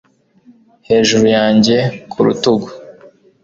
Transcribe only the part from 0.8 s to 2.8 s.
hejuru yanjye, ku rutugu